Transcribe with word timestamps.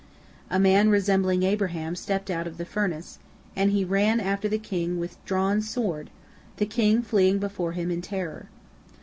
A 0.49 0.57
man 0.59 0.89
resembling 0.89 1.43
Abraham 1.43 1.95
stepped 1.95 2.31
out 2.31 2.47
of 2.47 2.57
the 2.57 2.65
furnace, 2.65 3.19
and 3.55 3.69
he 3.69 3.85
ran 3.85 4.19
after 4.19 4.49
the 4.49 4.57
king 4.57 4.99
with 4.99 5.23
drawn 5.25 5.61
sword, 5.61 6.09
the 6.57 6.65
king 6.65 7.03
fleeing 7.03 7.37
before 7.37 7.73
him 7.73 7.91
in 7.91 8.01
terror. 8.01 8.47